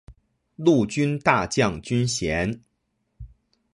[0.55, 2.59] 陆军大将军衔。